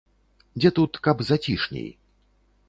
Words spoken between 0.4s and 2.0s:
Дзе тут каб зацішней.